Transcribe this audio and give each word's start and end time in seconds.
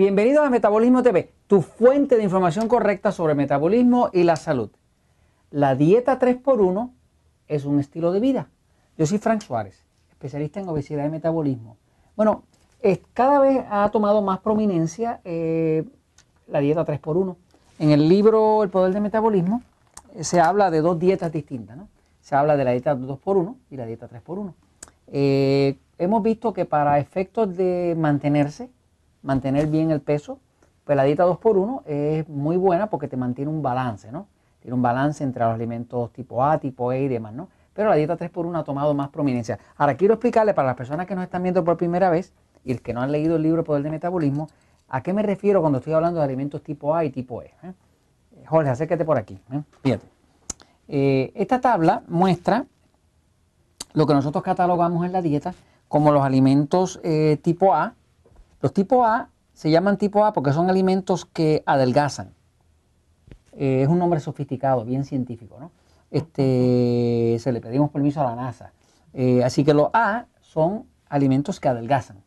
Bienvenidos 0.00 0.46
a 0.46 0.48
Metabolismo 0.48 1.02
TV, 1.02 1.30
tu 1.46 1.60
fuente 1.60 2.16
de 2.16 2.22
información 2.22 2.68
correcta 2.68 3.12
sobre 3.12 3.34
metabolismo 3.34 4.08
y 4.14 4.22
la 4.22 4.36
salud. 4.36 4.70
La 5.50 5.74
dieta 5.74 6.18
3x1 6.18 6.90
es 7.48 7.66
un 7.66 7.78
estilo 7.78 8.10
de 8.10 8.18
vida. 8.18 8.48
Yo 8.96 9.04
soy 9.04 9.18
Frank 9.18 9.42
Suárez, 9.42 9.84
especialista 10.08 10.58
en 10.58 10.70
obesidad 10.70 11.04
y 11.04 11.10
metabolismo. 11.10 11.76
Bueno, 12.16 12.44
cada 13.12 13.40
vez 13.40 13.62
ha 13.68 13.90
tomado 13.90 14.22
más 14.22 14.38
prominencia 14.38 15.20
eh, 15.22 15.84
la 16.48 16.60
dieta 16.60 16.86
3x1. 16.86 17.36
En 17.78 17.90
el 17.90 18.08
libro 18.08 18.62
El 18.62 18.70
Poder 18.70 18.94
del 18.94 19.02
Metabolismo 19.02 19.62
eh, 20.14 20.24
se 20.24 20.40
habla 20.40 20.70
de 20.70 20.80
dos 20.80 20.98
dietas 20.98 21.30
distintas. 21.30 21.76
¿no? 21.76 21.88
Se 22.22 22.34
habla 22.34 22.56
de 22.56 22.64
la 22.64 22.70
dieta 22.70 22.96
2x1 22.96 23.54
y 23.70 23.76
la 23.76 23.84
dieta 23.84 24.08
3x1. 24.08 24.54
Eh, 25.08 25.76
hemos 25.98 26.22
visto 26.22 26.54
que 26.54 26.64
para 26.64 26.98
efectos 26.98 27.54
de 27.54 27.94
mantenerse, 27.98 28.70
mantener 29.22 29.66
bien 29.66 29.90
el 29.90 30.00
peso, 30.00 30.38
pues 30.84 30.96
la 30.96 31.04
dieta 31.04 31.26
2x1 31.26 31.82
es 31.86 32.28
muy 32.28 32.56
buena 32.56 32.88
porque 32.88 33.08
te 33.08 33.16
mantiene 33.16 33.50
un 33.50 33.62
balance, 33.62 34.10
¿no? 34.10 34.26
Tiene 34.60 34.74
un 34.74 34.82
balance 34.82 35.22
entre 35.24 35.44
los 35.44 35.54
alimentos 35.54 36.12
tipo 36.12 36.44
A, 36.44 36.58
tipo 36.58 36.92
E 36.92 37.02
y 37.02 37.08
demás, 37.08 37.32
¿no? 37.32 37.48
Pero 37.74 37.90
la 37.90 37.96
dieta 37.96 38.16
3x1 38.16 38.58
ha 38.58 38.64
tomado 38.64 38.92
más 38.94 39.08
prominencia. 39.08 39.58
Ahora 39.76 39.96
quiero 39.96 40.14
explicarle 40.14 40.52
para 40.54 40.66
las 40.66 40.76
personas 40.76 41.06
que 41.06 41.14
nos 41.14 41.24
están 41.24 41.42
viendo 41.42 41.64
por 41.64 41.76
primera 41.76 42.10
vez 42.10 42.32
y 42.64 42.72
el 42.72 42.82
que 42.82 42.92
no 42.92 43.00
han 43.00 43.12
leído 43.12 43.36
el 43.36 43.42
libro 43.42 43.64
Poder 43.64 43.82
de 43.82 43.90
Metabolismo, 43.90 44.48
a 44.88 45.02
qué 45.02 45.12
me 45.12 45.22
refiero 45.22 45.60
cuando 45.60 45.78
estoy 45.78 45.92
hablando 45.92 46.18
de 46.18 46.24
alimentos 46.24 46.62
tipo 46.62 46.94
A 46.94 47.04
y 47.04 47.10
tipo 47.10 47.42
E. 47.42 47.54
¿eh? 47.62 47.72
Jorge, 48.46 48.70
acércate 48.70 49.04
por 49.04 49.16
aquí. 49.16 49.38
¿eh? 49.52 49.62
Fíjate. 49.82 50.06
Eh, 50.88 51.32
esta 51.36 51.60
tabla 51.60 52.02
muestra 52.08 52.66
lo 53.92 54.06
que 54.06 54.14
nosotros 54.14 54.42
catalogamos 54.42 55.06
en 55.06 55.12
la 55.12 55.22
dieta 55.22 55.54
como 55.88 56.12
los 56.12 56.22
alimentos 56.22 57.00
tipo 57.42 57.74
A, 57.74 57.94
los 58.60 58.72
tipo 58.72 59.04
A 59.04 59.30
se 59.52 59.70
llaman 59.70 59.96
tipo 59.96 60.24
A 60.24 60.32
porque 60.32 60.52
son 60.52 60.70
alimentos 60.70 61.24
que 61.24 61.62
adelgazan. 61.66 62.34
Eh, 63.52 63.82
es 63.82 63.88
un 63.88 63.98
nombre 63.98 64.20
sofisticado, 64.20 64.84
bien 64.84 65.04
científico, 65.04 65.58
¿no? 65.58 65.70
Este, 66.10 67.36
se 67.38 67.52
le 67.52 67.60
pedimos 67.60 67.90
permiso 67.90 68.20
a 68.20 68.24
la 68.24 68.36
NASA. 68.36 68.72
Eh, 69.12 69.44
así 69.44 69.64
que 69.64 69.74
los 69.74 69.90
A 69.92 70.26
son 70.40 70.86
alimentos 71.08 71.60
que 71.60 71.68
adelgazan. 71.68 72.22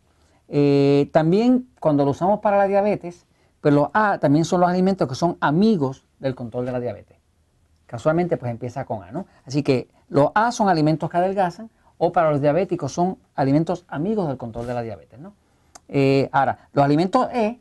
Eh, 0.47 1.09
también 1.11 1.69
cuando 1.79 2.05
lo 2.05 2.11
usamos 2.11 2.39
para 2.39 2.57
la 2.57 2.67
diabetes, 2.67 3.25
pues 3.61 3.73
los 3.73 3.89
A 3.93 4.19
también 4.19 4.45
son 4.45 4.61
los 4.61 4.69
alimentos 4.69 5.07
que 5.07 5.15
son 5.15 5.37
amigos 5.39 6.05
del 6.19 6.35
control 6.35 6.65
de 6.65 6.71
la 6.71 6.79
diabetes. 6.79 7.17
Casualmente 7.85 8.37
pues 8.37 8.51
empieza 8.51 8.85
con 8.85 9.03
A, 9.03 9.11
¿no? 9.11 9.25
Así 9.45 9.63
que 9.63 9.87
los 10.09 10.31
A 10.35 10.51
son 10.51 10.69
alimentos 10.69 11.09
que 11.09 11.17
adelgazan 11.17 11.69
o 11.97 12.11
para 12.11 12.31
los 12.31 12.41
diabéticos 12.41 12.91
son 12.91 13.17
alimentos 13.35 13.85
amigos 13.87 14.27
del 14.27 14.37
control 14.37 14.67
de 14.67 14.73
la 14.73 14.81
diabetes, 14.81 15.19
¿no? 15.19 15.33
Eh, 15.95 16.27
ahora, 16.31 16.69
los 16.73 16.83
alimentos 16.83 17.27
E 17.31 17.59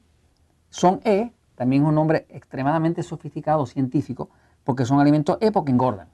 son 0.71 1.03
E, 1.05 1.33
también 1.55 1.83
es 1.83 1.89
un 1.91 1.95
nombre 1.95 2.25
extremadamente 2.31 3.03
sofisticado, 3.03 3.67
científico, 3.67 4.31
porque 4.65 4.87
son 4.87 5.01
alimentos 5.01 5.37
E 5.43 5.53
porque 5.53 5.71
engordan. 5.71 6.09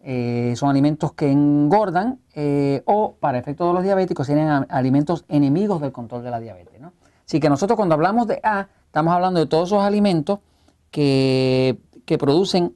Eh, 0.00 0.54
son 0.56 0.70
alimentos 0.70 1.12
que 1.12 1.30
engordan 1.30 2.18
eh, 2.34 2.82
o 2.84 3.14
para 3.20 3.38
efectos 3.38 3.68
de 3.68 3.74
los 3.74 3.84
diabéticos 3.84 4.26
serían 4.26 4.66
alimentos 4.68 5.24
enemigos 5.28 5.80
del 5.80 5.92
control 5.92 6.24
de 6.24 6.32
la 6.32 6.40
diabetes. 6.40 6.80
¿no? 6.80 6.92
Así 7.24 7.38
que 7.38 7.48
nosotros 7.48 7.76
cuando 7.76 7.94
hablamos 7.94 8.26
de 8.26 8.40
A, 8.42 8.66
estamos 8.86 9.14
hablando 9.14 9.38
de 9.38 9.46
todos 9.46 9.68
esos 9.68 9.84
alimentos 9.84 10.40
que, 10.90 11.78
que 12.04 12.18
producen 12.18 12.74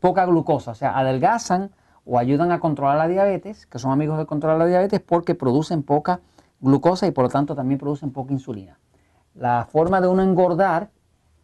poca 0.00 0.26
glucosa, 0.26 0.72
o 0.72 0.74
sea, 0.74 0.96
adelgazan 0.96 1.70
o 2.04 2.18
ayudan 2.18 2.52
a 2.52 2.60
controlar 2.60 2.98
la 2.98 3.08
diabetes, 3.08 3.66
que 3.66 3.78
son 3.78 3.90
amigos 3.90 4.18
de 4.18 4.46
la 4.46 4.66
diabetes 4.66 5.00
porque 5.00 5.34
producen 5.34 5.82
poca 5.82 6.16
glucosa 6.16 6.30
y 6.62 7.10
por 7.10 7.24
lo 7.24 7.28
tanto 7.28 7.54
también 7.54 7.78
producen 7.78 8.10
poca 8.10 8.32
insulina. 8.32 8.78
La 9.34 9.66
forma 9.70 10.00
de 10.00 10.08
uno 10.08 10.22
engordar 10.22 10.90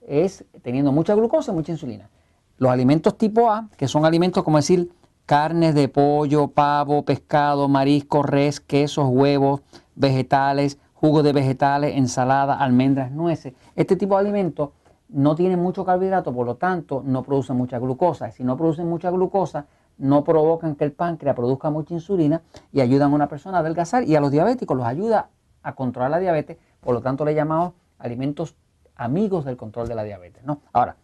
es 0.07 0.45
teniendo 0.63 0.93
mucha 0.93 1.15
glucosa 1.15 1.53
y 1.53 1.55
mucha 1.55 1.73
insulina. 1.73 2.11
Los 2.59 2.71
alimentos 2.71 3.17
tipo 3.17 3.51
A, 3.51 3.69
que 3.77 3.89
son 3.89 4.05
alimentos 4.05 4.43
como 4.43 4.57
decir 4.59 4.91
carnes 5.27 5.75
de 5.75 5.89
pollo, 5.89 6.49
pavo, 6.49 7.05
pescado, 7.05 7.69
marisco, 7.69 8.23
res, 8.23 8.61
quesos, 8.61 9.09
huevos, 9.09 9.61
vegetales, 9.95 10.79
jugos 10.95 11.25
de 11.25 11.33
vegetales, 11.33 11.97
ensalada, 11.97 12.55
almendras, 12.55 13.11
nueces. 13.11 13.55
Este 13.75 13.97
tipo 13.97 14.15
de 14.15 14.21
alimentos 14.21 14.71
no 15.09 15.35
tienen 15.35 15.61
mucho 15.61 15.85
carbohidrato, 15.85 16.33
por 16.33 16.47
lo 16.47 16.57
tanto 16.57 17.03
no 17.05 17.23
producen 17.23 17.57
mucha 17.57 17.79
glucosa. 17.79 18.31
Si 18.31 18.45
no 18.45 18.57
producen 18.57 18.89
mucha 18.89 19.11
glucosa, 19.11 19.67
no 19.99 20.25
provocan 20.25 20.77
que 20.77 20.85
el 20.85 20.93
páncreas 20.93 21.35
produzca 21.35 21.71
mucha 21.71 21.95
insulina 21.95 22.43
y 22.73 22.81
ayudan 22.81 23.13
a 23.13 23.15
una 23.15 23.29
persona 23.29 23.59
a 23.59 23.61
adelgazar 23.61 24.05
y 24.05 24.15
a 24.15 24.21
los 24.21 24.31
diabéticos 24.31 24.77
los 24.77 24.87
ayuda 24.87 25.31
a 25.63 25.75
controlar 25.75 26.11
la 26.11 26.19
diabetes, 26.19 26.59
por 26.81 26.95
lo 26.95 27.01
tanto 27.01 27.25
le 27.25 27.35
llamamos 27.35 27.73
alimentos 27.99 28.55
amigos 28.95 29.45
del 29.45 29.57
control 29.57 29.89
de 29.89 29.95
la 29.95 30.05
diabetes. 30.05 30.45
¿no? 30.45 30.61
Ahora, 30.73 30.97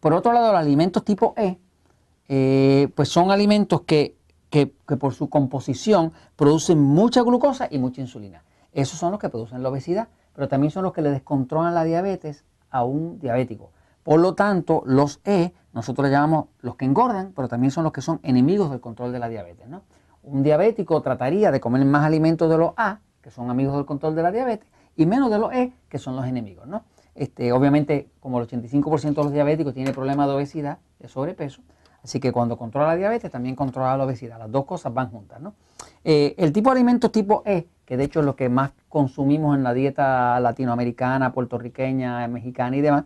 por 0.00 0.12
otro 0.12 0.32
lado, 0.32 0.52
los 0.52 0.60
alimentos 0.60 1.04
tipo 1.04 1.34
E, 1.36 1.58
eh, 2.28 2.88
pues 2.94 3.08
son 3.08 3.30
alimentos 3.30 3.82
que, 3.82 4.16
que, 4.50 4.66
por 4.66 5.14
su 5.14 5.28
composición 5.28 6.12
producen 6.36 6.80
mucha 6.80 7.22
glucosa 7.22 7.68
y 7.70 7.78
mucha 7.78 8.00
insulina. 8.00 8.42
Esos 8.72 8.98
son 8.98 9.10
los 9.10 9.20
que 9.20 9.28
producen 9.28 9.62
la 9.62 9.68
obesidad, 9.68 10.08
pero 10.34 10.48
también 10.48 10.70
son 10.70 10.82
los 10.84 10.92
que 10.92 11.02
le 11.02 11.10
descontrolan 11.10 11.74
la 11.74 11.84
diabetes 11.84 12.44
a 12.70 12.84
un 12.84 13.18
diabético. 13.18 13.70
Por 14.06 14.20
lo 14.20 14.34
tanto, 14.34 14.84
los 14.86 15.20
E 15.24 15.52
nosotros 15.72 16.06
le 16.06 16.12
llamamos 16.12 16.46
los 16.60 16.76
que 16.76 16.84
engordan, 16.84 17.32
pero 17.34 17.48
también 17.48 17.72
son 17.72 17.82
los 17.82 17.92
que 17.92 18.02
son 18.02 18.20
enemigos 18.22 18.70
del 18.70 18.80
control 18.80 19.10
de 19.10 19.18
la 19.18 19.28
diabetes. 19.28 19.66
Un 20.22 20.44
diabético 20.44 21.02
trataría 21.02 21.50
de 21.50 21.58
comer 21.58 21.84
más 21.84 22.04
alimentos 22.04 22.48
de 22.48 22.56
los 22.56 22.70
A, 22.76 23.00
que 23.20 23.32
son 23.32 23.50
amigos 23.50 23.74
del 23.74 23.84
control 23.84 24.14
de 24.14 24.22
la 24.22 24.30
diabetes, 24.30 24.68
y 24.94 25.06
menos 25.06 25.28
de 25.28 25.40
los 25.40 25.52
E, 25.52 25.72
que 25.88 25.98
son 25.98 26.14
los 26.14 26.24
enemigos. 26.24 26.68
¿no? 26.68 26.84
Este, 27.16 27.50
obviamente, 27.50 28.08
como 28.20 28.38
el 28.38 28.46
85% 28.46 29.12
de 29.16 29.24
los 29.24 29.32
diabéticos 29.32 29.74
tiene 29.74 29.92
problemas 29.92 30.28
de 30.28 30.34
obesidad, 30.34 30.78
de 31.00 31.08
sobrepeso, 31.08 31.62
así 32.04 32.20
que 32.20 32.30
cuando 32.30 32.56
controla 32.56 32.86
la 32.86 32.96
diabetes 32.96 33.32
también 33.32 33.56
controla 33.56 33.96
la 33.96 34.04
obesidad. 34.04 34.38
Las 34.38 34.52
dos 34.52 34.66
cosas 34.66 34.94
van 34.94 35.10
juntas. 35.10 35.40
¿no? 35.40 35.54
Eh, 36.04 36.36
el 36.38 36.52
tipo 36.52 36.70
de 36.70 36.76
alimentos 36.76 37.10
tipo 37.10 37.42
E, 37.44 37.66
que 37.84 37.96
de 37.96 38.04
hecho 38.04 38.20
es 38.20 38.26
lo 38.26 38.36
que 38.36 38.48
más 38.48 38.70
consumimos 38.88 39.56
en 39.56 39.64
la 39.64 39.74
dieta 39.74 40.38
latinoamericana, 40.38 41.32
puertorriqueña, 41.32 42.28
mexicana 42.28 42.76
y 42.76 42.82
demás, 42.82 43.04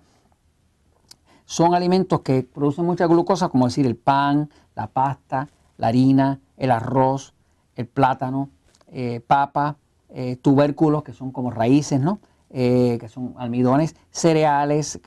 son 1.51 1.75
alimentos 1.75 2.21
que 2.21 2.45
producen 2.45 2.85
mucha 2.85 3.09
glucosa, 3.09 3.49
como 3.49 3.65
decir 3.65 3.85
el 3.85 3.97
pan, 3.97 4.51
la 4.77 4.87
pasta, 4.87 5.49
la 5.79 5.89
harina, 5.89 6.39
el 6.57 6.71
arroz, 6.71 7.35
el 7.75 7.89
plátano, 7.89 8.51
eh, 8.87 9.21
papa, 9.27 9.77
eh, 10.11 10.37
tubérculos, 10.37 11.03
que 11.03 11.13
son 11.13 11.33
como 11.33 11.51
raíces, 11.51 12.01
¿no? 12.01 12.21
Eh, 12.51 12.99
que 13.01 13.09
son 13.09 13.35
almidones, 13.37 13.97
cereales, 14.13 15.01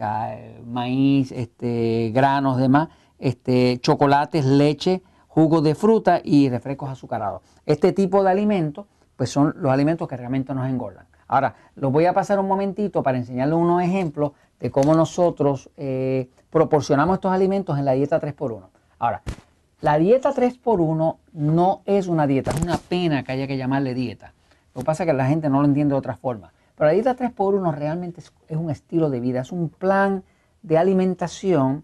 maíz, 0.65 1.31
este, 1.31 2.11
granos, 2.13 2.57
demás, 2.57 2.89
este, 3.19 3.79
chocolates, 3.79 4.43
leche, 4.43 5.01
jugos 5.29 5.63
de 5.63 5.75
fruta 5.75 6.19
y 6.21 6.49
refrescos 6.49 6.89
azucarados. 6.89 7.41
Este 7.65 7.93
tipo 7.93 8.21
de 8.21 8.31
alimentos, 8.31 8.85
pues 9.15 9.29
son 9.29 9.53
los 9.59 9.71
alimentos 9.71 10.09
que 10.09 10.17
realmente 10.17 10.53
nos 10.53 10.67
engordan. 10.67 11.05
Ahora, 11.25 11.55
los 11.75 11.91
voy 11.91 12.05
a 12.05 12.13
pasar 12.13 12.37
un 12.37 12.47
momentito 12.47 13.01
para 13.01 13.17
enseñarles 13.17 13.57
unos 13.57 13.81
ejemplos 13.81 14.33
de 14.59 14.71
cómo 14.71 14.95
nosotros 14.95 15.69
eh, 15.77 16.29
proporcionamos 16.49 17.15
estos 17.15 17.31
alimentos 17.31 17.77
en 17.77 17.85
la 17.85 17.93
dieta 17.93 18.21
3x1. 18.21 18.67
Ahora, 18.99 19.21
la 19.81 19.97
dieta 19.97 20.33
3x1 20.33 21.17
no 21.33 21.81
es 21.85 22.07
una 22.07 22.25
dieta, 22.27 22.51
es 22.51 22.61
una 22.61 22.77
pena 22.77 23.23
que 23.23 23.33
haya 23.33 23.47
que 23.47 23.57
llamarle 23.57 23.93
dieta. 23.93 24.33
Lo 24.73 24.81
que 24.81 24.85
pasa 24.85 25.03
es 25.03 25.07
que 25.07 25.13
la 25.13 25.27
gente 25.27 25.49
no 25.49 25.59
lo 25.59 25.67
entiende 25.67 25.93
de 25.93 25.99
otra 25.99 26.15
forma. 26.15 26.53
Pero 26.75 26.87
la 26.87 26.93
dieta 26.93 27.15
3x1 27.15 27.73
realmente 27.73 28.21
es, 28.21 28.57
un 28.57 28.69
estilo 28.69 29.09
de 29.09 29.19
vida, 29.19 29.41
es 29.41 29.51
un 29.51 29.69
plan 29.69 30.23
de 30.61 30.77
alimentación 30.77 31.83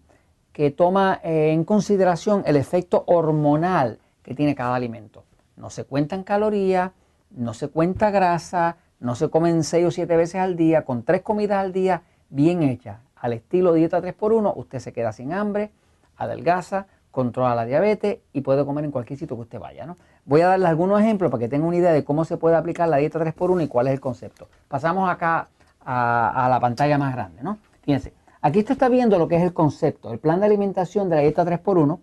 que 0.54 0.72
toma 0.72 1.20
eh, 1.24 1.52
en 1.52 1.64
consideración 1.64 2.44
el 2.46 2.56
efecto 2.56 3.04
hormonal 3.06 4.00
que 4.24 4.34
tiene 4.34 4.56
cada 4.56 4.76
alimento. 4.76 5.26
No 5.58 5.70
se 5.70 5.84
cuentan 5.84 6.24
calorías, 6.24 6.92
no 7.32 7.54
se 7.54 7.68
cuenta 7.68 8.12
grasa, 8.12 8.78
no 9.00 9.16
se 9.16 9.30
comen 9.30 9.64
6 9.64 9.86
o 9.86 9.92
7 9.92 10.16
veces 10.18 10.36
al 10.36 10.56
día, 10.56 10.86
con 10.86 11.04
3 11.04 11.22
comidas 11.22 11.60
al 11.60 11.74
día 11.74 12.04
bien 12.30 12.64
hecha, 12.64 13.02
al 13.16 13.34
estilo 13.34 13.74
dieta 13.74 14.02
3x1, 14.02 14.54
usted 14.56 14.80
se 14.80 14.94
queda 14.94 15.12
sin 15.12 15.34
hambre, 15.34 15.72
adelgaza, 16.18 16.88
controla 17.12 17.56
la 17.56 17.66
diabetes 17.66 18.20
y 18.34 18.42
puede 18.42 18.66
comer 18.66 18.86
en 18.86 18.92
cualquier 18.92 19.20
sitio 19.20 19.36
que 19.36 19.42
usted 19.42 19.60
vaya. 19.60 19.86
¿no? 19.86 19.98
Voy 20.26 20.42
a 20.42 20.48
darle 20.48 20.68
algunos 20.68 21.02
ejemplos 21.02 21.32
para 21.32 21.42
que 21.42 21.50
tenga 21.50 21.66
una 21.66 21.78
idea 21.78 21.92
de 21.92 22.04
cómo 22.04 22.24
se 22.26 22.38
puede 22.38 22.56
aplicar 22.56 22.88
la 22.88 22.98
dieta 22.98 23.20
3x1 23.20 23.64
y 23.64 23.68
cuál 23.68 23.88
es 23.88 23.94
el 23.94 24.00
concepto. 24.00 24.48
Pasamos 24.68 25.10
acá 25.10 25.50
a, 25.84 26.48
la 26.50 26.60
pantalla 26.60 26.98
más 26.98 27.14
grande. 27.14 27.42
¿no? 27.42 27.58
Fíjense, 27.82 28.14
aquí 28.42 28.60
usted 28.60 28.74
está 28.74 28.90
viendo 28.90 29.18
lo 29.18 29.28
que 29.28 29.38
es 29.38 29.44
el 29.44 29.54
concepto. 29.54 30.12
El 30.12 30.20
plan 30.20 30.40
de 30.40 30.46
alimentación 30.46 31.10
de 31.10 31.16
la 31.16 31.22
dieta 31.22 31.46
3x1 31.46 32.00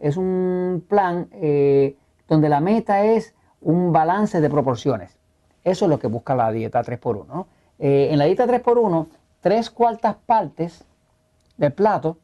es 0.00 0.16
un 0.16 0.84
plan 0.88 1.28
eh, 1.32 1.96
donde 2.28 2.48
la 2.48 2.60
meta 2.60 3.04
es 3.04 3.34
un 3.60 3.92
balance 3.92 4.40
de 4.40 4.50
proporciones. 4.50 5.18
Eso 5.64 5.84
es 5.84 5.88
lo 5.90 5.98
que 5.98 6.06
busca 6.06 6.34
la 6.34 6.50
dieta 6.50 6.82
3x1. 6.82 7.46
Eh, 7.78 8.08
en 8.10 8.18
la 8.18 8.24
dieta 8.24 8.46
3x1 8.46 9.06
tres 9.48 9.70
cuartas 9.70 10.14
partes 10.26 10.84
del 11.56 11.72
plato, 11.72 12.18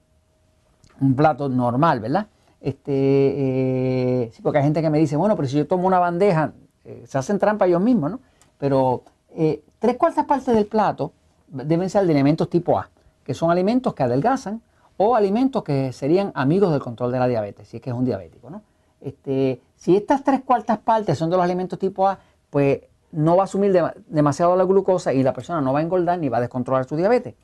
un 1.00 1.16
plato 1.16 1.48
normal, 1.48 2.00
¿verdad? 2.00 2.26
Este, 2.60 2.92
eh, 2.92 4.32
porque 4.42 4.58
hay 4.58 4.64
gente 4.64 4.82
que 4.82 4.90
me 4.90 4.98
dice, 4.98 5.16
bueno, 5.16 5.34
pero 5.34 5.48
si 5.48 5.56
yo 5.56 5.66
tomo 5.66 5.86
una 5.86 5.98
bandeja, 5.98 6.52
eh, 6.84 7.02
se 7.06 7.16
hacen 7.16 7.38
trampa 7.38 7.64
ellos 7.64 7.80
mismos, 7.80 8.10
¿no? 8.10 8.20
Pero 8.58 9.04
eh, 9.30 9.64
tres 9.78 9.96
cuartas 9.96 10.26
partes 10.26 10.54
del 10.54 10.66
plato 10.66 11.12
deben 11.48 11.88
ser 11.88 12.04
de 12.04 12.12
alimentos 12.12 12.50
tipo 12.50 12.78
A, 12.78 12.90
que 13.24 13.32
son 13.32 13.50
alimentos 13.50 13.94
que 13.94 14.02
adelgazan 14.02 14.60
o 14.98 15.16
alimentos 15.16 15.64
que 15.64 15.94
serían 15.94 16.30
amigos 16.34 16.72
del 16.72 16.82
control 16.82 17.10
de 17.10 17.20
la 17.20 17.26
diabetes, 17.26 17.68
si 17.68 17.78
es 17.78 17.82
que 17.82 17.88
es 17.88 17.96
un 17.96 18.04
diabético. 18.04 18.50
¿no? 18.50 18.60
Este, 19.00 19.62
si 19.76 19.96
estas 19.96 20.22
tres 20.22 20.42
cuartas 20.42 20.76
partes 20.76 21.16
son 21.16 21.30
de 21.30 21.36
los 21.36 21.44
alimentos 21.44 21.78
tipo 21.78 22.06
A, 22.06 22.18
pues 22.50 22.82
no 23.14 23.36
va 23.36 23.42
a 23.42 23.44
asumir 23.44 23.72
demasiado 24.08 24.56
la 24.56 24.64
glucosa 24.64 25.12
y 25.12 25.22
la 25.22 25.32
persona 25.32 25.60
no 25.60 25.72
va 25.72 25.78
a 25.78 25.82
engordar 25.82 26.18
ni 26.18 26.28
va 26.28 26.38
a 26.38 26.40
descontrolar 26.40 26.84
su 26.84 26.96
diabetes. 26.96 27.34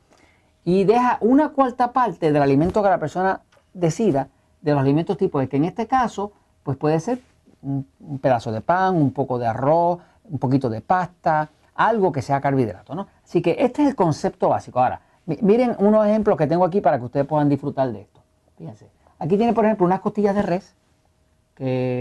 Y 0.65 0.85
deja 0.85 1.17
una 1.21 1.51
cuarta 1.51 1.93
parte 1.93 2.33
del 2.33 2.43
alimento 2.43 2.83
que 2.83 2.89
la 2.89 2.99
persona 2.99 3.41
decida, 3.73 4.29
de 4.61 4.73
los 4.73 4.81
alimentos 4.81 5.17
tipo 5.17 5.39
A, 5.39 5.47
que 5.47 5.57
en 5.57 5.65
este 5.65 5.87
caso 5.87 6.33
pues 6.65 6.77
puede 6.77 6.99
ser 7.01 7.21
un, 7.63 7.87
pedazo 8.21 8.51
de 8.53 8.61
pan, 8.61 8.97
un 8.97 9.13
poco 9.13 9.39
de 9.39 9.47
arroz, 9.47 10.01
un 10.25 10.39
poquito 10.39 10.69
de 10.69 10.81
pasta, 10.81 11.49
algo 11.75 12.11
que 12.11 12.21
sea 12.21 12.41
carbohidrato. 12.41 12.95
¿no? 12.95 13.07
Así 13.25 13.41
que 13.41 13.57
este 13.61 13.83
es 13.83 13.91
el 13.91 13.95
concepto 13.95 14.49
básico. 14.49 14.81
Ahora, 14.81 15.01
miren 15.27 15.77
unos 15.79 16.05
ejemplos 16.05 16.37
que 16.37 16.49
tengo 16.49 16.65
aquí 16.65 16.81
para 16.81 16.99
que 16.99 17.05
ustedes 17.05 17.27
puedan 17.27 17.49
disfrutar 17.49 17.93
de 17.93 18.03
esto. 18.03 18.21
Fíjense. 18.59 18.91
Aquí 19.21 19.37
tiene, 19.37 19.53
por 19.53 19.65
ejemplo, 19.65 19.87
unas 19.87 20.01
costillas 20.01 20.35
de 20.35 20.43
res 20.43 20.75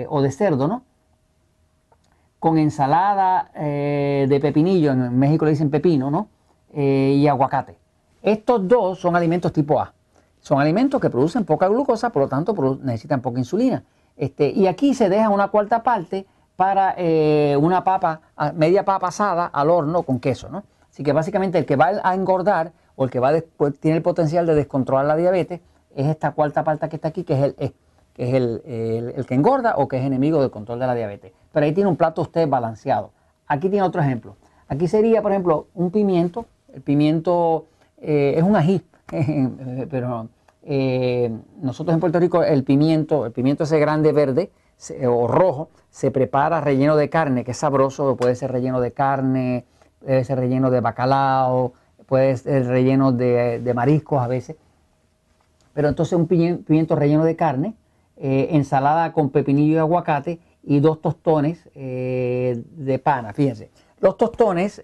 o 0.10 0.22
de 0.22 0.32
cerdo, 0.32 0.68
¿no? 0.68 0.84
Con 2.40 2.58
ensalada 2.58 3.52
eh, 3.56 4.26
de 4.30 4.40
pepinillo, 4.40 4.92
en 4.92 5.18
México 5.18 5.46
le 5.46 5.52
dicen 5.52 5.70
pepino, 5.70 6.10
¿no? 6.10 6.30
Eh, 6.74 7.16
y 7.18 7.28
aguacate. 7.28 7.78
Estos 8.22 8.68
dos 8.68 9.00
son 9.00 9.16
alimentos 9.16 9.52
tipo 9.52 9.80
A. 9.80 9.94
Son 10.40 10.60
alimentos 10.60 11.02
que 11.02 11.10
producen 11.10 11.44
poca 11.44 11.68
glucosa, 11.68 12.12
por 12.12 12.24
lo 12.24 12.30
tanto 12.30 12.80
necesitan 12.82 13.22
poca 13.22 13.40
insulina. 13.40 13.84
Este, 14.16 14.50
y 14.50 14.68
aquí 14.68 14.94
se 14.94 15.10
deja 15.10 15.30
una 15.30 15.50
cuarta 15.50 15.84
parte 15.84 16.26
para 16.56 16.94
eh, 16.98 17.58
una 17.60 17.84
papa, 17.84 18.22
media 18.54 18.84
papa 18.84 19.08
asada 19.08 19.46
al 19.46 19.70
horno 19.70 20.04
con 20.04 20.20
queso, 20.20 20.50
¿no? 20.50 20.64
Así 20.90 21.04
que 21.04 21.14
básicamente 21.14 21.58
el 21.58 21.66
que 21.66 21.76
va 21.76 21.92
a 22.04 22.14
engordar 22.14 22.74
o 22.96 23.06
el 23.06 23.10
que 23.10 23.20
va 23.20 23.32
pues, 23.56 23.80
tiene 23.80 23.98
el 23.98 24.04
potencial 24.04 24.46
de 24.46 24.56
descontrolar 24.56 25.06
la 25.06 25.16
diabetes 25.16 25.62
es 25.96 26.08
esta 26.08 26.32
cuarta 26.32 26.64
parte 26.64 26.90
que 26.90 26.98
está 26.98 27.08
aquí, 27.08 27.24
que 27.24 27.34
es 27.34 27.44
el 27.44 27.56
E, 27.58 27.74
es 28.24 28.34
el, 28.34 29.26
que 29.26 29.34
engorda 29.34 29.76
o 29.78 29.88
que 29.88 29.98
es 29.98 30.06
enemigo 30.06 30.42
del 30.42 30.52
control 30.52 30.80
de 30.80 30.88
la 30.88 30.96
diabetes. 30.96 31.32
Pero 31.52 31.66
ahí 31.66 31.72
tiene 31.72 31.90
un 31.90 31.96
plato 31.96 32.22
usted 32.22 32.48
balanceado. 32.48 33.12
Aquí 33.48 33.70
tiene 33.70 33.84
otro 33.84 34.02
ejemplo. 34.02 34.36
Aquí 34.68 34.88
sería, 34.88 35.22
por 35.22 35.32
ejemplo, 35.32 35.68
un 35.74 35.90
pimiento. 35.92 36.46
El 36.74 36.82
pimiento 36.82 37.66
eh, 37.98 38.36
es 38.38 38.44
un 38.44 38.56
ají, 38.56 38.82
pero 39.90 40.30
eh, 40.64 41.32
nosotros 41.62 41.94
en 41.94 42.00
Puerto 42.00 42.20
Rico 42.20 42.44
el 42.44 42.64
pimiento, 42.64 43.26
el 43.26 43.32
pimiento 43.32 43.64
ese 43.64 43.80
grande 43.80 44.12
verde 44.12 44.52
o 45.08 45.28
rojo, 45.28 45.70
se 45.90 46.12
prepara 46.12 46.62
relleno 46.62 46.96
de 46.96 47.10
carne, 47.10 47.44
que 47.44 47.52
es 47.52 47.58
sabroso, 47.58 48.16
puede 48.16 48.36
ser 48.36 48.52
relleno 48.52 48.80
de 48.80 48.92
carne, 48.92 49.66
puede 50.00 50.24
ser 50.24 50.40
relleno 50.40 50.70
de 50.70 50.80
bacalao, 50.80 51.74
puede 52.06 52.38
ser 52.38 52.66
relleno 52.68 53.12
de, 53.12 53.72
mariscos 53.76 54.22
a 54.22 54.28
veces. 54.28 54.58
Pero 55.74 55.88
entonces 55.88 56.14
un 56.14 56.28
pimiento, 56.28 56.96
relleno 56.96 57.24
de 57.24 57.36
carne, 57.36 57.76
eh, 58.20 58.50
ensalada 58.52 59.12
con 59.14 59.30
pepinillo 59.30 59.76
y 59.76 59.78
aguacate 59.80 60.40
y 60.62 60.80
dos 60.80 61.02
tostones 61.02 61.68
eh, 61.74 62.62
de 62.72 63.00
pana, 63.00 63.34
fíjense. 63.34 63.72
Los 64.02 64.16
tostones, 64.16 64.82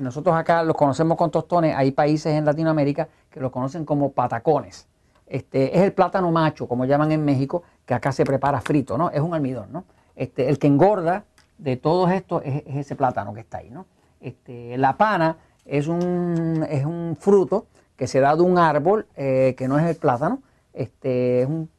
nosotros 0.00 0.36
acá 0.36 0.62
los 0.62 0.76
conocemos 0.76 1.18
con 1.18 1.32
tostones, 1.32 1.74
hay 1.74 1.90
países 1.90 2.32
en 2.32 2.44
Latinoamérica 2.44 3.08
que 3.28 3.40
los 3.40 3.50
conocen 3.50 3.84
como 3.84 4.12
patacones. 4.12 4.86
Este, 5.30 5.76
es 5.76 5.84
el 5.84 5.92
plátano 5.92 6.30
macho, 6.32 6.66
como 6.66 6.84
llaman 6.84 7.12
en 7.12 7.24
México, 7.24 7.62
que 7.86 7.94
acá 7.94 8.10
se 8.10 8.24
prepara 8.24 8.60
frito, 8.60 8.98
¿no? 8.98 9.10
Es 9.10 9.20
un 9.20 9.32
almidón, 9.32 9.72
¿no? 9.72 9.84
Este, 10.16 10.48
el 10.48 10.58
que 10.58 10.66
engorda 10.66 11.24
de 11.56 11.76
todos 11.76 12.10
estos 12.10 12.42
es, 12.44 12.64
ese 12.66 12.96
plátano 12.96 13.32
que 13.32 13.40
está 13.40 13.58
ahí, 13.58 13.70
¿no? 13.70 13.86
Este, 14.20 14.76
la 14.76 14.96
pana 14.96 15.36
es 15.64 15.86
un, 15.86 16.66
es 16.68 16.84
un 16.84 17.16
fruto 17.18 17.66
que 17.96 18.08
se 18.08 18.18
da 18.18 18.34
de 18.34 18.42
un 18.42 18.58
árbol 18.58 19.06
eh, 19.14 19.54
que 19.56 19.68
no 19.68 19.78
es 19.78 19.86
el 19.86 19.94
plátano, 19.94 20.42
este, 20.72 21.42
es 21.42 21.48
un 21.48 21.70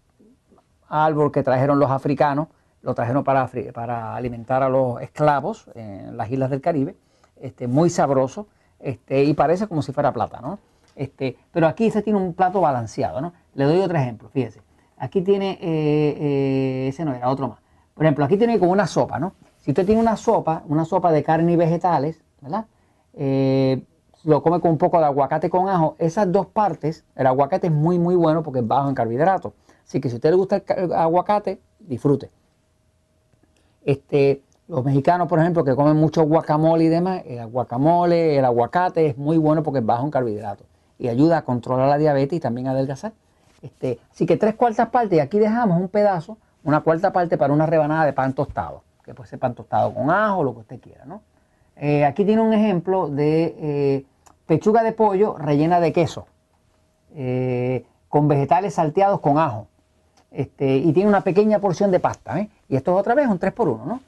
árbol 0.91 1.31
que 1.31 1.41
trajeron 1.41 1.79
los 1.79 1.89
africanos, 1.89 2.47
lo 2.81 2.93
trajeron 2.93 3.23
para, 3.23 3.49
para 3.73 4.15
alimentar 4.15 4.61
a 4.63 4.69
los 4.69 5.01
esclavos 5.01 5.69
en 5.75 6.17
las 6.17 6.29
islas 6.29 6.49
del 6.49 6.61
Caribe, 6.61 6.95
este, 7.39 7.67
muy 7.67 7.89
sabroso, 7.89 8.47
este, 8.79 9.23
y 9.23 9.33
parece 9.33 9.67
como 9.67 9.81
si 9.81 9.91
fuera 9.91 10.11
plátano. 10.11 10.59
Este, 10.95 11.37
pero 11.51 11.67
aquí 11.67 11.89
se 11.89 12.01
tiene 12.01 12.19
un 12.19 12.33
plato 12.33 12.59
balanceado, 12.59 13.21
¿no? 13.21 13.33
Le 13.53 13.65
doy 13.65 13.79
otro 13.79 13.97
ejemplo, 13.97 14.29
fíjese. 14.29 14.61
Aquí 14.97 15.21
tiene, 15.21 15.57
eh, 15.61 16.17
eh, 16.19 16.87
ese 16.89 17.05
no 17.05 17.13
era, 17.13 17.29
otro 17.29 17.47
más. 17.47 17.59
Por 17.93 18.05
ejemplo, 18.05 18.25
aquí 18.25 18.37
tiene 18.37 18.59
como 18.59 18.71
una 18.71 18.87
sopa, 18.87 19.19
¿no? 19.19 19.33
Si 19.59 19.71
usted 19.71 19.85
tiene 19.85 20.01
una 20.01 20.17
sopa, 20.17 20.63
una 20.67 20.85
sopa 20.85 21.11
de 21.11 21.23
carne 21.23 21.53
y 21.53 21.55
vegetales, 21.55 22.21
¿verdad? 22.41 22.65
Eh, 23.13 23.83
lo 24.23 24.43
come 24.43 24.59
con 24.59 24.71
un 24.71 24.77
poco 24.77 24.99
de 24.99 25.05
aguacate 25.05 25.49
con 25.49 25.69
ajo. 25.69 25.95
Esas 25.97 26.31
dos 26.31 26.47
partes, 26.47 27.05
el 27.15 27.27
aguacate 27.27 27.67
es 27.67 27.73
muy, 27.73 27.99
muy 27.99 28.15
bueno 28.15 28.43
porque 28.43 28.59
es 28.59 28.67
bajo 28.67 28.89
en 28.89 28.95
carbohidratos. 28.95 29.53
Así 29.85 29.99
que 29.99 30.09
si 30.09 30.15
a 30.15 30.17
usted 30.17 30.29
le 30.29 30.35
gusta 30.35 30.63
el 30.77 30.93
aguacate, 30.93 31.59
disfrute. 31.79 32.29
Este, 33.83 34.41
los 34.67 34.85
mexicanos, 34.85 35.27
por 35.27 35.39
ejemplo, 35.39 35.63
que 35.63 35.75
comen 35.75 35.97
mucho 35.97 36.23
guacamole 36.23 36.85
y 36.85 36.87
demás, 36.87 37.23
el 37.25 37.45
guacamole, 37.47 38.37
el 38.37 38.45
aguacate 38.45 39.07
es 39.07 39.17
muy 39.17 39.37
bueno 39.37 39.63
porque 39.63 39.79
es 39.79 39.85
bajo 39.85 40.05
en 40.05 40.11
carbohidratos 40.11 40.65
y 41.01 41.07
ayuda 41.07 41.39
a 41.39 41.41
controlar 41.41 41.89
la 41.89 41.97
diabetes 41.97 42.37
y 42.37 42.39
también 42.39 42.67
a 42.67 42.71
adelgazar. 42.71 43.13
Este, 43.61 43.99
así 44.11 44.27
que 44.27 44.37
tres 44.37 44.53
cuartas 44.53 44.89
partes, 44.89 45.17
y 45.17 45.19
aquí 45.19 45.39
dejamos 45.39 45.81
un 45.81 45.87
pedazo, 45.87 46.37
una 46.63 46.81
cuarta 46.81 47.11
parte 47.11 47.37
para 47.39 47.51
una 47.53 47.65
rebanada 47.65 48.05
de 48.05 48.13
pan 48.13 48.33
tostado, 48.33 48.83
que 49.03 49.15
puede 49.15 49.27
ser 49.27 49.39
pan 49.39 49.55
tostado 49.55 49.93
con 49.95 50.11
ajo, 50.11 50.43
lo 50.43 50.53
que 50.53 50.59
usted 50.59 50.79
quiera. 50.79 51.05
¿no? 51.05 51.23
Eh, 51.75 52.05
aquí 52.05 52.23
tiene 52.23 52.43
un 52.43 52.53
ejemplo 52.53 53.07
de 53.07 53.55
eh, 53.57 54.05
pechuga 54.45 54.83
de 54.83 54.91
pollo 54.91 55.35
rellena 55.39 55.79
de 55.79 55.91
queso, 55.91 56.27
eh, 57.15 57.83
con 58.07 58.27
vegetales 58.27 58.75
salteados 58.75 59.21
con 59.21 59.39
ajo. 59.39 59.67
Este, 60.31 60.77
y 60.77 60.91
tiene 60.93 61.09
una 61.09 61.21
pequeña 61.21 61.59
porción 61.59 61.91
de 61.91 61.99
pasta. 61.99 62.47
Y 62.67 62.75
esto 62.75 62.93
es 62.93 62.99
otra 62.99 63.13
vez 63.13 63.27
un 63.27 63.39
3x1. 63.39 63.85
¿no? 63.85 64.01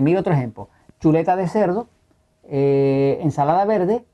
mira 0.00 0.20
otro 0.20 0.32
ejemplo. 0.32 0.68
Chuleta 1.00 1.36
de 1.36 1.48
cerdo, 1.48 1.88
ensalada 2.48 3.64
verde, 3.64 4.04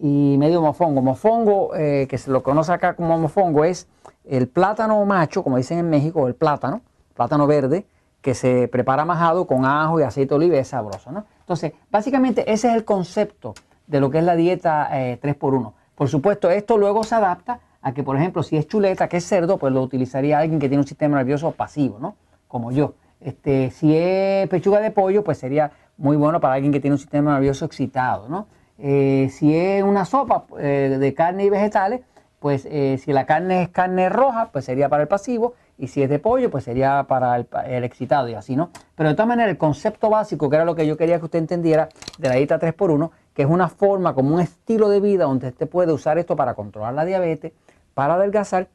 y 0.00 0.36
medio 0.38 0.60
mofongo. 0.60 1.02
Mofongo, 1.02 1.74
eh, 1.74 2.06
que 2.08 2.18
se 2.18 2.30
lo 2.30 2.42
conoce 2.42 2.72
acá 2.72 2.94
como 2.94 3.16
mofongo, 3.18 3.64
es 3.64 3.88
el 4.24 4.48
plátano 4.48 5.04
macho, 5.04 5.42
como 5.42 5.56
dicen 5.56 5.78
en 5.78 5.90
México, 5.90 6.26
el 6.26 6.34
plátano, 6.34 6.82
plátano 7.14 7.46
verde, 7.46 7.86
que 8.20 8.34
se 8.34 8.68
prepara 8.68 9.04
majado 9.04 9.46
con 9.46 9.64
ajo 9.64 10.00
y 10.00 10.02
aceite 10.02 10.30
de 10.30 10.34
oliva, 10.36 10.56
es 10.56 10.68
sabroso. 10.68 11.12
¿no? 11.12 11.24
Entonces, 11.40 11.72
básicamente 11.90 12.50
ese 12.50 12.68
es 12.68 12.74
el 12.74 12.84
concepto 12.84 13.54
de 13.86 14.00
lo 14.00 14.10
que 14.10 14.18
es 14.18 14.24
la 14.24 14.34
dieta 14.34 14.88
3x1. 14.90 15.68
Eh, 15.68 15.72
por 15.94 16.08
supuesto, 16.08 16.50
esto 16.50 16.76
luego 16.78 17.04
se 17.04 17.14
adapta 17.14 17.60
a 17.84 17.92
que, 17.92 18.02
por 18.02 18.16
ejemplo, 18.16 18.42
si 18.42 18.56
es 18.56 18.66
chuleta, 18.66 19.08
que 19.08 19.18
es 19.18 19.24
cerdo, 19.24 19.58
pues 19.58 19.70
lo 19.70 19.82
utilizaría 19.82 20.38
alguien 20.38 20.58
que 20.58 20.68
tiene 20.70 20.80
un 20.80 20.86
sistema 20.86 21.18
nervioso 21.18 21.52
pasivo, 21.52 21.98
¿no? 22.00 22.16
Como 22.48 22.72
yo. 22.72 22.94
Este, 23.20 23.70
si 23.70 23.94
es 23.94 24.48
pechuga 24.48 24.80
de 24.80 24.90
pollo, 24.90 25.22
pues 25.22 25.36
sería 25.36 25.70
muy 25.98 26.16
bueno 26.16 26.40
para 26.40 26.54
alguien 26.54 26.72
que 26.72 26.80
tiene 26.80 26.94
un 26.94 26.98
sistema 26.98 27.34
nervioso 27.34 27.66
excitado, 27.66 28.26
¿no? 28.26 28.46
Eh, 28.78 29.28
si 29.30 29.54
es 29.54 29.84
una 29.84 30.06
sopa 30.06 30.46
eh, 30.58 30.96
de 30.98 31.14
carne 31.14 31.44
y 31.44 31.50
vegetales, 31.50 32.00
pues 32.40 32.66
eh, 32.70 32.98
si 33.04 33.12
la 33.12 33.26
carne 33.26 33.62
es 33.62 33.68
carne 33.68 34.08
roja, 34.08 34.48
pues 34.50 34.64
sería 34.64 34.88
para 34.88 35.02
el 35.02 35.08
pasivo, 35.08 35.52
y 35.76 35.88
si 35.88 36.02
es 36.02 36.08
de 36.08 36.18
pollo, 36.18 36.50
pues 36.50 36.64
sería 36.64 37.04
para 37.08 37.36
el, 37.36 37.84
excitado 37.84 38.28
y 38.28 38.34
así, 38.34 38.54
¿no? 38.54 38.70
Pero 38.94 39.08
de 39.08 39.14
todas 39.14 39.28
maneras, 39.28 39.50
el 39.50 39.58
concepto 39.58 40.08
básico, 40.08 40.48
que 40.48 40.56
era 40.56 40.64
lo 40.64 40.74
que 40.74 40.86
yo 40.86 40.96
quería 40.96 41.18
que 41.18 41.24
usted 41.24 41.40
entendiera 41.40 41.88
de 42.18 42.28
la 42.28 42.36
dieta 42.36 42.60
3x1, 42.60 43.10
que 43.34 43.42
es 43.42 43.48
una 43.48 43.68
forma, 43.68 44.14
como 44.14 44.34
un 44.34 44.40
estilo 44.40 44.88
de 44.88 45.00
vida 45.00 45.24
donde 45.24 45.48
usted 45.48 45.68
puede 45.68 45.92
usar 45.92 46.18
esto 46.18 46.36
para 46.36 46.54
controlar 46.54 46.94
la 46.94 47.04
diabetes, 47.04 47.52
para 47.94 48.14
adelgazar 48.14 48.68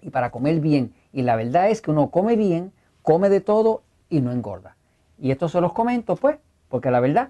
y 0.00 0.10
para 0.10 0.30
comer 0.30 0.60
bien. 0.60 0.94
Y 1.12 1.22
la 1.22 1.36
verdad 1.36 1.68
es 1.68 1.82
que 1.82 1.90
uno 1.90 2.08
come 2.10 2.36
bien, 2.36 2.72
come 3.02 3.28
de 3.28 3.40
todo 3.40 3.82
y 4.08 4.20
no 4.20 4.32
engorda. 4.32 4.76
Y 5.18 5.30
esto 5.30 5.48
se 5.48 5.60
los 5.60 5.72
comento, 5.72 6.16
pues, 6.16 6.38
porque 6.68 6.90
la 6.90 7.00
verdad 7.00 7.28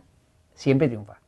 siempre 0.54 0.88
triunfa. 0.88 1.23